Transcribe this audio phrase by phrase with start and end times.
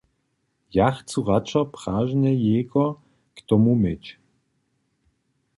[0.77, 2.83] Ja chcu radšo pražene jejko
[3.35, 4.17] k tomu měć.